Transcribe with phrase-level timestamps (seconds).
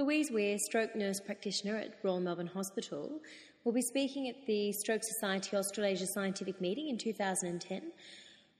[0.00, 3.20] Louise Weir, stroke nurse practitioner at Royal Melbourne Hospital,
[3.64, 7.92] will be speaking at the Stroke Society Australasia Scientific Meeting in 2010.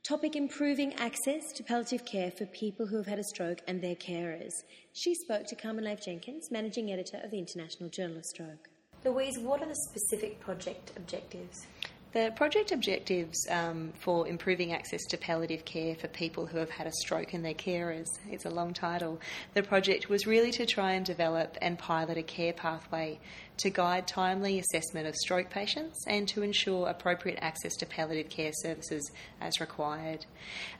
[0.02, 3.94] Topic Improving Access to Palliative Care for People Who Have Had a Stroke and Their
[3.94, 4.52] Carers.
[4.92, 8.68] She spoke to Carmen Lahiff-Jenkins, Managing Editor of the International Journal of Stroke.
[9.06, 11.66] Louise, what are the specific project objectives?
[12.12, 16.88] The project objectives um, for improving access to palliative care for people who have had
[16.88, 19.20] a stroke and their carers, it's a long title.
[19.54, 23.20] The project was really to try and develop and pilot a care pathway
[23.60, 28.52] to guide timely assessment of stroke patients and to ensure appropriate access to palliative care
[28.52, 29.10] services
[29.40, 30.24] as required.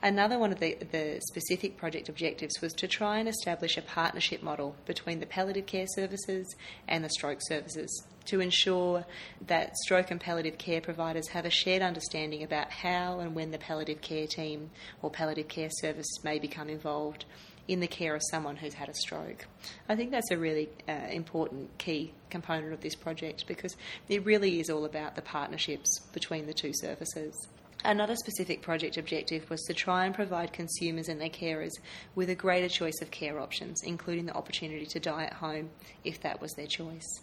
[0.01, 4.41] Another one of the, the specific project objectives was to try and establish a partnership
[4.41, 6.55] model between the palliative care services
[6.87, 9.05] and the stroke services to ensure
[9.47, 13.57] that stroke and palliative care providers have a shared understanding about how and when the
[13.57, 14.69] palliative care team
[15.01, 17.25] or palliative care service may become involved
[17.67, 19.45] in the care of someone who's had a stroke.
[19.87, 23.75] I think that's a really uh, important key component of this project because
[24.09, 27.47] it really is all about the partnerships between the two services.
[27.83, 31.71] Another specific project objective was to try and provide consumers and their carers
[32.13, 35.71] with a greater choice of care options, including the opportunity to die at home
[36.03, 37.21] if that was their choice.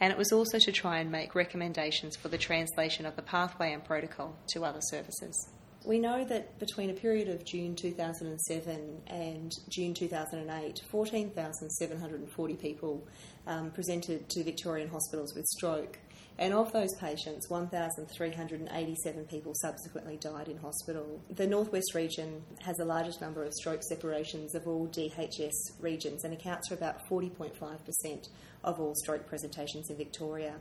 [0.00, 3.74] And it was also to try and make recommendations for the translation of the pathway
[3.74, 5.50] and protocol to other services.
[5.84, 13.06] We know that between a period of June 2007 and June 2008, 14,740 people
[13.46, 15.98] um, presented to Victorian hospitals with stroke.
[16.38, 21.20] And of those patients, 1,387 people subsequently died in hospital.
[21.30, 26.34] The Northwest region has the largest number of stroke separations of all DHS regions and
[26.34, 28.28] accounts for about 40.5%
[28.64, 30.56] of all stroke presentations in Victoria.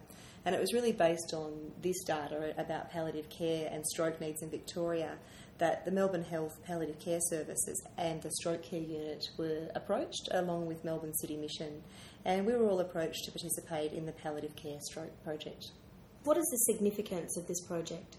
[0.45, 4.49] And it was really based on this data about palliative care and stroke needs in
[4.49, 5.17] Victoria
[5.59, 10.65] that the Melbourne Health Palliative Care Services and the Stroke Care Unit were approached, along
[10.65, 11.83] with Melbourne City Mission,
[12.25, 15.71] and we were all approached to participate in the Palliative Care Stroke Project.
[16.23, 18.15] What is the significance of this project?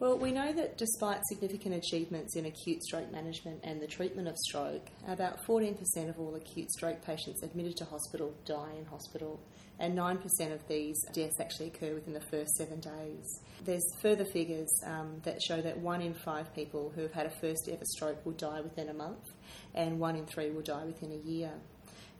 [0.00, 4.36] Well, we know that despite significant achievements in acute stroke management and the treatment of
[4.38, 5.76] stroke, about 14%
[6.08, 9.38] of all acute stroke patients admitted to hospital die in hospital,
[9.78, 10.24] and 9%
[10.54, 13.42] of these deaths actually occur within the first seven days.
[13.62, 17.40] There's further figures um, that show that one in five people who have had a
[17.42, 19.26] first ever stroke will die within a month,
[19.74, 21.52] and one in three will die within a year.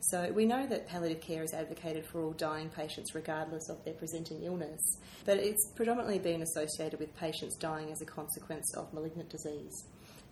[0.00, 3.94] So we know that palliative care is advocated for all dying patients regardless of their
[3.94, 4.80] presenting illness,
[5.26, 9.84] but it's predominantly been associated with patients dying as a consequence of malignant disease.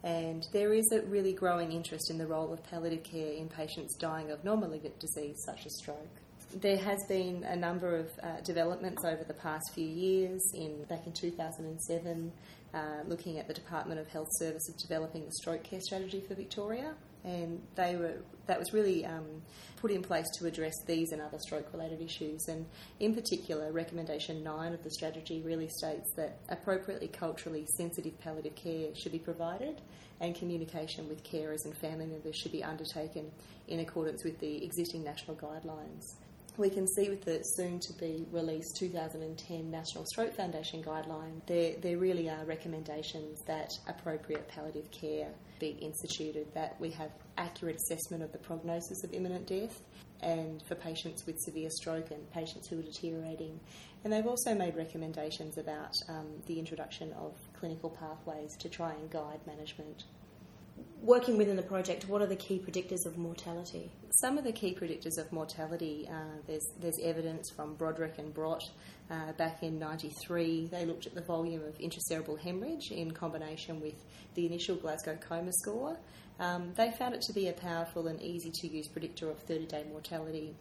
[0.04, 3.94] And there is a really growing interest in the role of palliative care in patients
[3.96, 6.08] dying of non malignant disease such as stroke.
[6.54, 10.40] There has been a number of uh, developments over the past few years.
[10.54, 12.32] In back in 2007,
[12.72, 16.94] uh, looking at the Department of Health Services developing the stroke care strategy for Victoria,
[17.28, 18.14] and they were
[18.46, 19.42] that was really um,
[19.76, 22.48] put in place to address these and other stroke-related issues.
[22.48, 22.64] And
[22.98, 28.94] in particular, recommendation nine of the strategy really states that appropriately culturally sensitive palliative care
[28.94, 29.82] should be provided,
[30.20, 33.30] and communication with carers and family members should be undertaken
[33.68, 36.04] in accordance with the existing national guidelines
[36.58, 41.74] we can see with the soon to be released 2010 National Stroke Foundation guideline, there,
[41.80, 45.28] there really are recommendations that appropriate palliative care
[45.60, 49.80] be instituted, that we have accurate assessment of the prognosis of imminent death,
[50.20, 53.58] and for patients with severe stroke and patients who are deteriorating.
[54.02, 59.08] And they've also made recommendations about um, the introduction of clinical pathways to try and
[59.10, 60.04] guide management
[61.02, 63.90] working within the project, what are the key predictors of mortality?
[64.10, 68.62] Some of the key predictors of mortality, uh, there's, there's evidence from Broderick and Brott
[69.10, 70.68] uh, back in 93.
[70.70, 73.94] They looked at the volume of intracerebral hemorrhage in combination with
[74.34, 75.96] the initial Glasgow coma score.
[76.40, 79.66] Um, they found it to be a powerful and easy to use predictor of 30
[79.66, 80.54] day mortality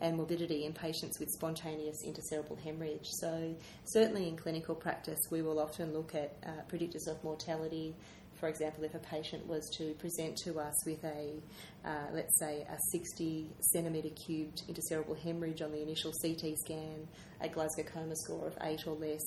[0.00, 3.08] and morbidity in patients with spontaneous intracerebral hemorrhage.
[3.20, 3.54] So,
[3.84, 7.94] certainly in clinical practice, we will often look at uh, predictors of mortality
[8.44, 11.42] for example, if a patient was to present to us with a,
[11.84, 17.06] uh, let's say, a 60 centimetre cubed intracerebral hemorrhage on the initial CT scan,
[17.40, 19.22] a Glasgow coma score of 8 or less,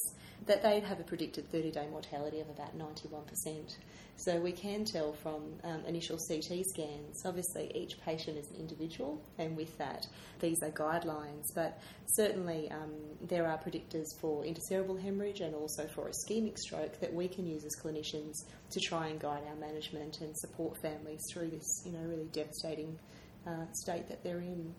[0.45, 3.75] that they'd have a predicted 30 day mortality of about 91%.
[4.19, 9.21] So we can tell from um, initial CT scans, obviously each patient is an individual,
[9.38, 10.07] and with that,
[10.39, 16.10] these are guidelines, but certainly um, there are predictors for intracerebral hemorrhage and also for
[16.10, 20.36] ischemic stroke that we can use as clinicians to try and guide our management and
[20.38, 20.46] support
[20.81, 22.97] families through this, you know, really devastating
[23.45, 24.73] uh, state that they're in.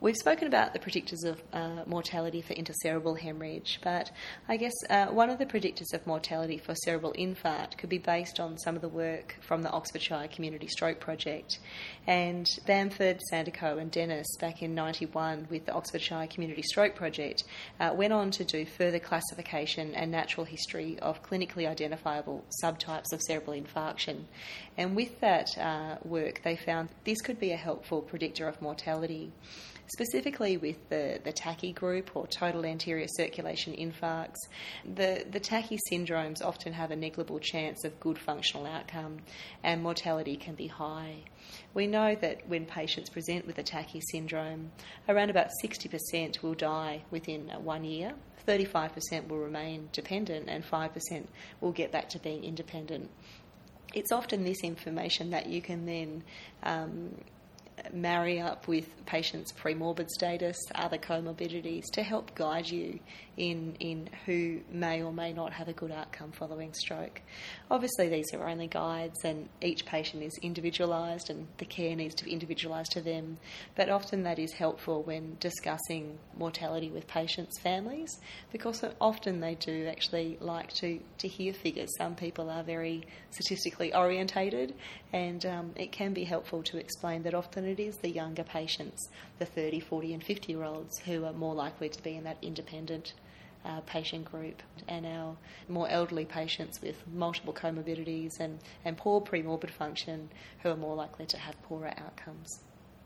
[0.00, 4.12] We've spoken about the predictors of uh, mortality for intracerebral hemorrhage, but
[4.48, 8.38] I guess uh, one of the predictors of mortality for cerebral infarct could be based
[8.38, 11.58] on some of the work from the Oxfordshire Community Stroke Project.
[12.06, 17.42] And Bamford, Sandercock, and Dennis, back in 91 with the Oxfordshire Community Stroke Project,
[17.80, 23.20] uh, went on to do further classification and natural history of clinically identifiable subtypes of
[23.20, 24.26] cerebral infarction.
[24.76, 29.32] And with that uh, work, they found this could be a helpful predictor of mortality
[29.88, 34.36] specifically with the, the TACI group or total anterior circulation infarcts.
[34.84, 39.18] The, the TACI syndromes often have a negligible chance of good functional outcome
[39.62, 41.24] and mortality can be high.
[41.74, 44.70] We know that when patients present with a TACI syndrome,
[45.08, 48.14] around about 60% will die within one year,
[48.46, 51.26] 35% will remain dependent, and 5%
[51.60, 53.10] will get back to being independent.
[53.94, 56.24] It's often this information that you can then
[56.62, 57.14] um,
[57.92, 63.00] marry up with patients' premorbid status, other comorbidities to help guide you
[63.36, 67.22] in, in who may or may not have a good outcome following stroke.
[67.70, 72.24] Obviously, these are only guides, and each patient is individualised, and the care needs to
[72.24, 73.38] be individualised to them.
[73.76, 78.10] But often that is helpful when discussing mortality with patients' families
[78.52, 81.88] because often they do actually like to, to hear figures.
[81.96, 84.74] Some people are very statistically orientated,
[85.12, 89.08] and um, it can be helpful to explain that often it is the younger patients,
[89.38, 92.38] the 30, 40, and 50 year olds, who are more likely to be in that
[92.42, 93.12] independent
[93.64, 95.36] uh, patient group and our
[95.68, 100.28] more elderly patients with multiple comorbidities and, and poor premorbid function
[100.62, 102.60] who are more likely to have poorer outcomes.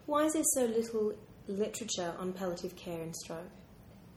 [0.06, 1.15] Why is there so little
[1.49, 3.50] literature on palliative care in stroke?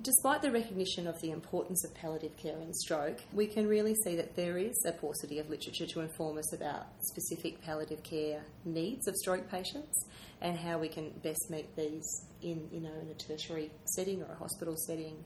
[0.02, 4.16] Despite the recognition of the importance of palliative care in stroke, we can really see
[4.18, 9.08] that there is a paucity of literature to inform us about specific palliative care needs
[9.08, 10.06] of stroke patients
[10.42, 14.32] and how we can best meet these in you know in a tertiary setting or
[14.32, 15.24] a hospital setting.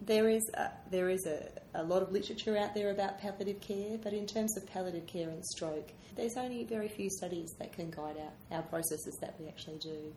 [0.00, 3.98] There is a, there is a, a lot of literature out there about palliative care,
[4.02, 7.90] but in terms of palliative care in stroke, there's only very few studies that can
[7.90, 10.14] guide our, our processes that we actually do.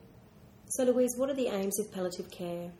[0.69, 2.71] So, Louise, what are the aims of palliative care?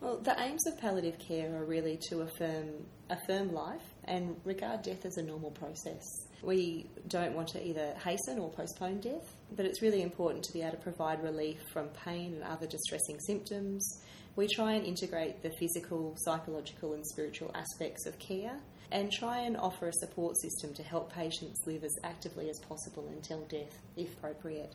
[0.00, 5.06] Well, the aims of palliative care are really to affirm affirm life and regard death
[5.06, 6.02] as a normal process.
[6.42, 10.62] We don't want to either hasten or postpone death, but it's really important to be
[10.62, 14.02] able to provide relief from pain and other distressing symptoms.
[14.34, 18.58] We try and integrate the physical, psychological, and spiritual aspects of care
[18.92, 23.08] and try and offer a support system to help patients live as actively as possible
[23.08, 24.74] until death, if appropriate.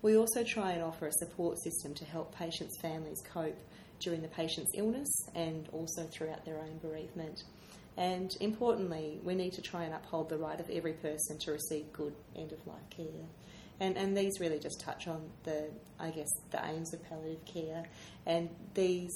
[0.00, 3.58] We also try and offer a support system to help patients' families cope
[4.02, 7.42] during the patient's illness and also throughout their own bereavement.
[7.96, 11.92] And importantly, we need to try and uphold the right of every person to receive
[11.92, 13.26] good end of life care.
[13.80, 15.68] And, and these really just touch on the,
[15.98, 17.84] I guess, the aims of palliative care.
[18.26, 19.12] And these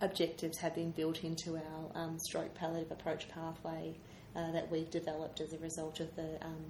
[0.00, 3.94] objectives have been built into our um, stroke palliative approach pathway
[4.36, 6.64] uh, that we've developed as a result of the, um,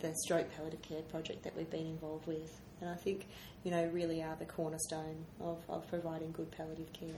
[0.00, 2.60] the stroke palliative care project that we've been involved with.
[2.80, 3.26] And I think,
[3.64, 7.08] you know, really are the cornerstone of, of providing good palliative care.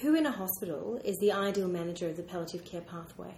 [0.00, 3.34] Who in a hospital is the ideal manager of the palliative care pathway?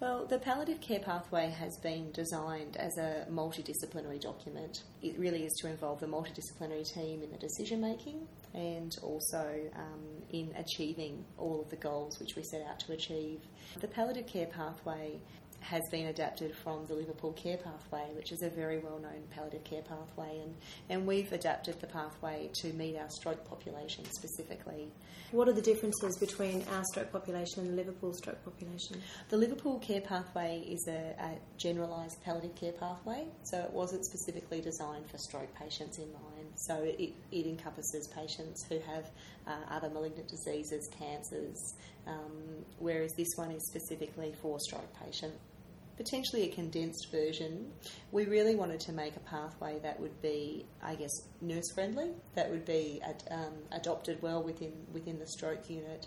[0.00, 4.82] Well, the palliative care pathway has been designed as a multidisciplinary document.
[5.02, 10.22] It really is to involve the multidisciplinary team in the decision making and also um,
[10.30, 13.40] in achieving all of the goals which we set out to achieve.
[13.82, 15.20] The palliative care pathway
[15.60, 19.64] has been adapted from the Liverpool Care Pathway, which is a very well known palliative
[19.64, 20.54] care pathway, and,
[20.88, 24.90] and we've adapted the pathway to meet our stroke population specifically.
[25.32, 29.00] What are the differences between our stroke population and the Liverpool stroke population?
[29.28, 34.60] The Liverpool Care Pathway is a, a generalised palliative care pathway, so it wasn't specifically
[34.60, 36.48] designed for stroke patients in mind.
[36.56, 39.10] So it, it encompasses patients who have
[39.46, 41.74] uh, other malignant diseases, cancers,
[42.06, 45.38] um, whereas this one is specifically for stroke patients
[46.00, 47.70] potentially a condensed version.
[48.10, 52.50] We really wanted to make a pathway that would be, I guess, nurse friendly, that
[52.50, 56.06] would be ad, um, adopted well within within the stroke unit.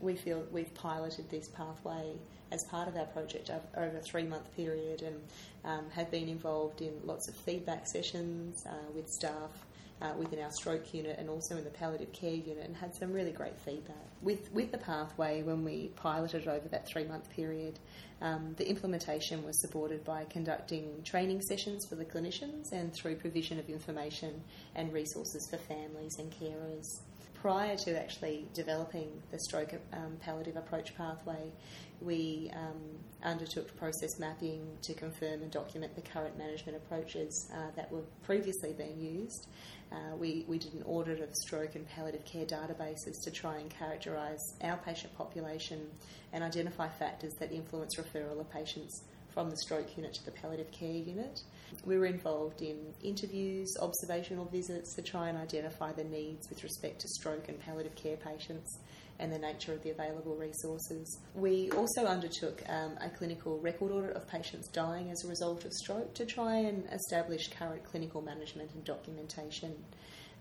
[0.00, 2.16] We feel we've piloted this pathway
[2.50, 5.20] as part of our project over a three month period and
[5.64, 9.67] um, have been involved in lots of feedback sessions uh, with staff
[10.00, 13.12] uh, within our stroke unit and also in the palliative care unit and had some
[13.12, 13.96] really great feedback.
[14.22, 17.78] With, with the pathway, when we piloted over that three month period,
[18.20, 23.58] um, the implementation was supported by conducting training sessions for the clinicians and through provision
[23.58, 24.42] of information
[24.74, 27.00] and resources for families and carers.
[27.40, 31.52] Prior to actually developing the stroke um, palliative approach pathway,
[32.00, 32.80] we um,
[33.24, 38.72] undertook process mapping to confirm and document the current management approaches uh, that were previously
[38.72, 39.48] being used.
[39.90, 43.70] Uh, we, we did an audit of stroke and palliative care databases to try and
[43.70, 45.88] characterise our patient population
[46.32, 49.02] and identify factors that influence referral of patients
[49.38, 51.42] from the stroke unit to the palliative care unit.
[51.84, 57.00] We were involved in interviews, observational visits to try and identify the needs with respect
[57.02, 58.80] to stroke and palliative care patients
[59.20, 61.20] and the nature of the available resources.
[61.36, 65.72] We also undertook um, a clinical record audit of patients dying as a result of
[65.72, 69.72] stroke to try and establish current clinical management and documentation.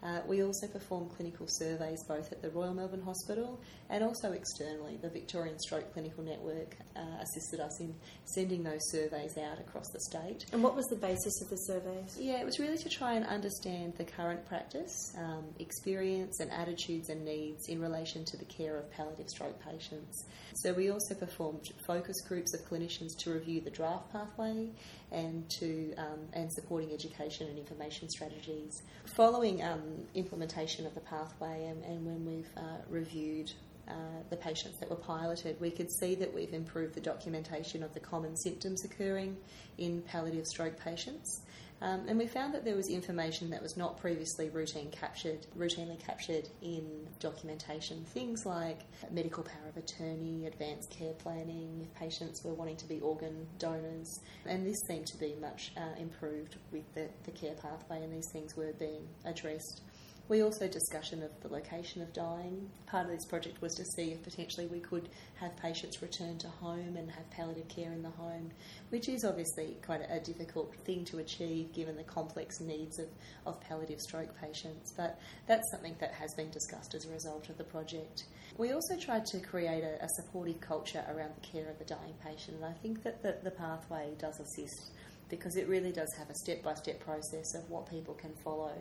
[0.03, 4.97] Uh, we also perform clinical surveys both at the Royal Melbourne Hospital and also externally.
[5.01, 9.99] The Victorian Stroke Clinical Network uh, assisted us in sending those surveys out across the
[10.01, 10.45] state.
[10.53, 12.17] And what was the basis of the surveys?
[12.19, 17.09] Yeah, it was really to try and understand the current practice, um, experience, and attitudes
[17.09, 20.25] and needs in relation to the care of palliative stroke patients.
[20.55, 24.69] So we also performed focus groups of clinicians to review the draft pathway
[25.11, 28.81] and to um, and supporting education and information strategies.
[29.15, 33.51] Following um, implementation of the pathway and, and when we've uh, reviewed
[33.87, 33.93] uh,
[34.29, 37.99] the patients that were piloted, we could see that we've improved the documentation of the
[37.99, 39.37] common symptoms occurring
[39.77, 41.41] in palliative stroke patients.
[41.81, 45.99] Um, and we found that there was information that was not previously routine captured, routinely
[45.99, 48.03] captured in documentation.
[48.05, 48.81] Things like
[49.11, 54.19] medical power of attorney, advanced care planning, if patients were wanting to be organ donors.
[54.45, 58.29] And this seemed to be much uh, improved with the, the care pathway, and these
[58.31, 59.81] things were being addressed.
[60.29, 62.69] We also discussion of the location of dying.
[62.85, 66.49] Part of this project was to see if potentially we could have patients return to
[66.49, 68.51] home and have palliative care in the home,
[68.89, 73.07] which is obviously quite a, difficult thing to achieve given the complex needs of,
[73.45, 74.91] of palliative stroke patients.
[74.97, 75.17] But
[75.47, 78.25] that's something that has been discussed as a result of the project.
[78.57, 82.15] We also tried to create a, a supportive culture around the care of the dying
[82.21, 84.91] patient, and I think that the, the pathway does assist
[85.29, 88.73] because it really does have a step by step process of what people can follow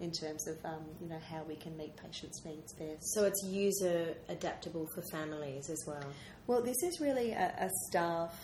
[0.00, 3.14] in terms of um, you know how we can meet patients' needs best.
[3.14, 6.04] So it's user adaptable for families as well.
[6.46, 8.34] Well, this is really a, a staff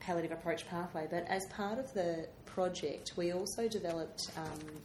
[0.00, 4.30] palliative approach pathway, but as part of the project, we also developed.
[4.36, 4.80] Um,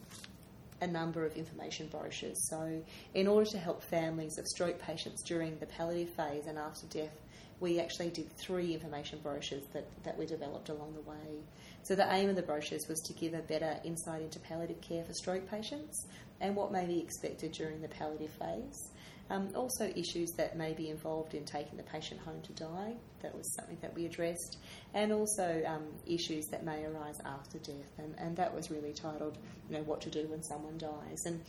[0.79, 2.38] a number of information brochures.
[2.50, 2.84] So,
[3.15, 7.17] in order to help families of stroke patients during the palliative phase and after death,
[7.60, 11.41] we actually did three information brochures that, that we developed along the way.
[11.88, 15.06] So the aim of the brochures was to give a better insight into palliative care
[15.06, 16.06] for stroke patients
[16.41, 18.91] and what may be expected during the palliative phase.
[19.29, 22.96] Um, also, issues that may be involved in taking the patient home to die.
[23.22, 24.58] That was something that we addressed.
[24.94, 27.94] And also um, issues that may arise after death.
[27.98, 29.38] And, and that was really titled,
[29.70, 31.25] you know, What to Do When Someone Dies.
[31.25, 31.41] And,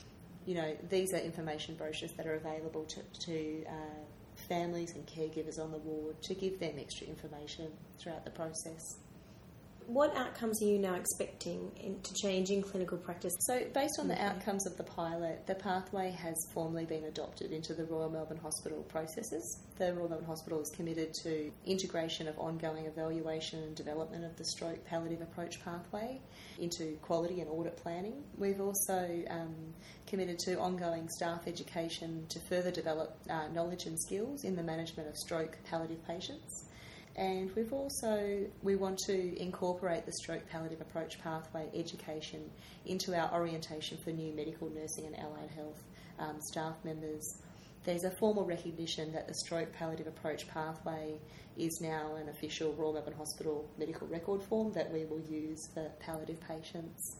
[0.46, 5.58] you know, these are information brochures that are available to, to uh, families and caregivers
[5.58, 8.98] on the ward to give them extra information throughout the process
[9.88, 13.34] what outcomes are you now expecting in, to change in clinical practice?
[13.40, 17.72] So, based on the outcomes of the pilot, the pathway has formally been adopted into
[17.72, 19.64] the Royal Melbourne Hospital processes.
[19.78, 24.44] The Royal Melbourne Hospital is committed to integration of ongoing evaluation and development of the
[24.44, 26.20] stroke palliative approach pathway
[26.58, 28.22] into quality and audit planning.
[28.36, 29.54] We've also um,
[30.06, 35.08] committed to ongoing staff education to further develop uh, knowledge and skills in the management
[35.08, 36.67] of stroke palliative patients
[37.18, 42.48] and we've also we want to incorporate the stroke palliative approach pathway education
[42.86, 45.82] into our orientation for new medical nursing and allied health
[46.20, 47.42] um, staff members.
[47.84, 51.18] There's a formal recognition that the stroke palliative approach pathway
[51.56, 55.90] is now an official Royal Melbourne Hospital medical record form that we will use for
[55.98, 57.16] palliative patients.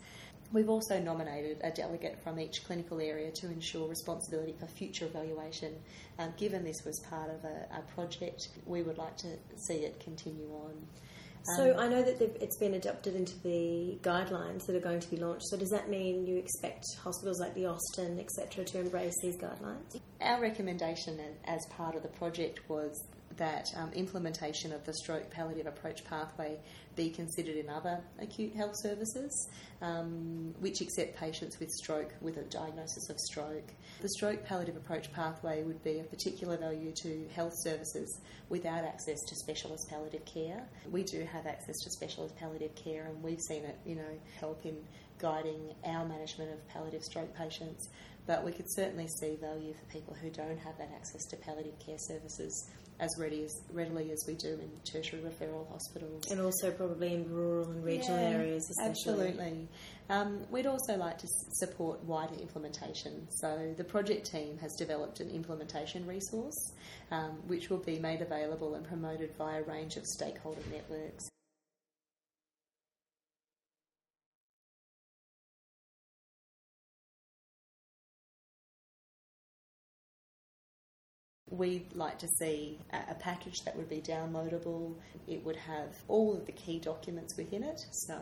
[0.51, 5.75] We've also nominated a delegate from each clinical area to ensure responsibility for future evaluation.
[6.19, 10.01] Um, given this was part of a, a, project, we would like to see it
[10.01, 10.73] continue on.
[11.57, 15.11] So um, I know that it's been adopted into the guidelines that are going to
[15.11, 15.47] be launched.
[15.49, 20.01] So does that mean you expect hospitals like the Austin, etc., to embrace these guidelines?
[20.21, 23.07] Our recommendation as part of the project was
[23.39, 26.59] that um, implementation of the stroke palliative approach pathway
[26.97, 29.49] be considered in other acute health services,
[29.81, 33.73] um, which accept patients with stroke with a diagnosis of stroke.
[34.01, 39.21] The stroke palliative approach pathway would be of particular value to health services without access
[39.29, 40.69] to specialist palliative care.
[40.91, 44.67] We do have access to specialist palliative care, and we've seen it, you know, help
[44.67, 44.77] in
[45.19, 47.89] guiding our management of palliative stroke patients,
[48.27, 51.79] but we could certainly see value for people who don't have that access to palliative
[51.79, 52.69] care services
[53.01, 56.31] as, ready as readily as we do in tertiary referral hospitals.
[56.31, 58.65] And also probably in rural and regional Yeah, areas.
[58.83, 59.69] Absolutely.
[60.11, 63.29] Um, we'd also like to s- support wider implementation.
[63.31, 66.73] So the project team has developed an implementation resource
[67.11, 71.29] um, which will be made available and promoted via a range of stakeholder networks.
[81.51, 84.95] We'd like to see a package that would be downloadable.
[85.27, 87.81] It would have all of the key documents within it.
[87.91, 88.19] So,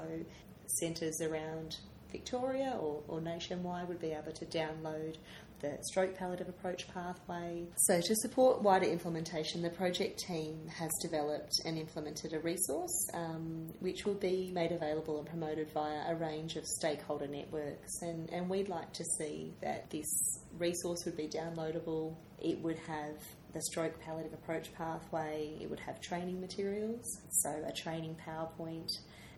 [0.67, 1.77] centres around
[2.11, 5.17] Victoria or, or nationwide would be able to download
[5.61, 7.67] the stroke palliative approach pathway.
[7.77, 13.73] So, to support wider implementation, the project team has developed and implemented a resource um,
[13.81, 18.03] which will be made available and promoted via a range of stakeholder networks.
[18.03, 22.15] And, and we'd like to see that this resource would be downloadable.
[22.43, 23.17] It would have
[23.53, 28.91] the stroke palliative approach pathway, it would have training materials, so a training PowerPoint.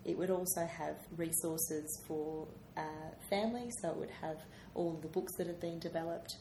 [0.09, 2.49] It would also have resources for
[2.79, 2.81] uh,
[3.29, 4.39] families, so it would have
[4.75, 6.37] all the books that have been developed.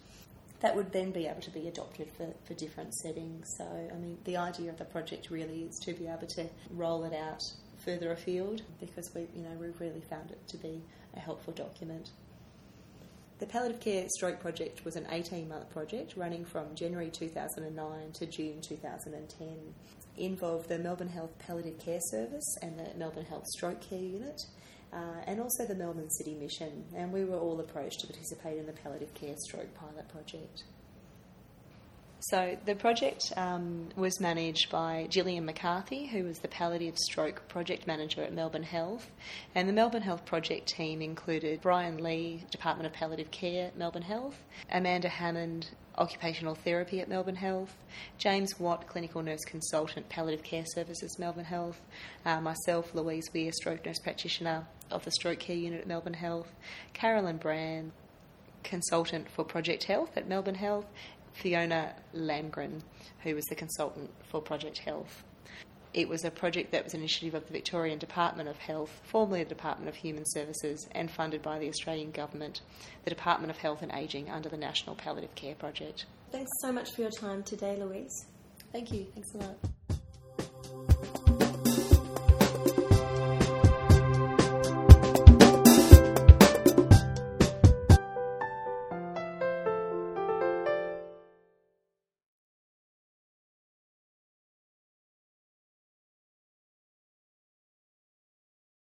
[0.61, 3.45] That would then be able to be adopted for, for different settings.
[3.57, 7.03] So, I mean, the idea of the project really is to be able to roll
[7.03, 7.43] it out
[7.83, 10.81] further afield because we, you know, we've really found it to be
[11.17, 12.11] a helpful document.
[13.39, 18.25] The Palliative Care Stroke Project was an 18 month project running from January 2009 to
[18.25, 19.47] June 2010.
[20.17, 24.41] It involved the Melbourne Health Palliative Care Service and the Melbourne Health Stroke Care Unit,
[24.91, 28.65] uh, and also the Melbourne City Mission, and we were all approached to participate in
[28.65, 30.63] the Palliative Care Stroke Pilot Project.
[32.29, 37.87] So the project um, was managed by Gillian McCarthy, who was the palliative stroke project
[37.87, 39.09] manager at Melbourne Health,
[39.55, 44.01] and the Melbourne Health project team included Brian Lee, Department of Palliative Care at Melbourne
[44.01, 44.35] Health,
[44.69, 47.73] Amanda Hammond, Occupational Therapy at Melbourne Health,
[48.17, 51.79] James Watt, Clinical Nurse Consultant, Palliative Care Services, Melbourne Health,
[52.25, 56.51] uh, myself, Louise Weir, Stroke Nurse Practitioner of the Stroke Care Unit at Melbourne Health,
[56.91, 57.93] Carolyn Brand,
[58.67, 60.85] consultant for Project Health at Melbourne Health,
[61.37, 62.81] Fiona Landgren,
[63.23, 65.23] who was the consultant for Project Health.
[65.93, 69.43] It was a project that was an initiative of the Victorian Department of Health, formerly
[69.43, 72.61] the Department of Human Services, and funded by the Australian Government,
[73.03, 76.05] the Department of Health and Ageing under the National Palliative Care Project.
[76.31, 78.25] Thanks so much for your time today, Louise.
[78.71, 79.07] Thank you.
[79.15, 79.76] Thanks a lot.